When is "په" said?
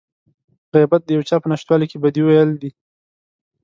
1.41-1.47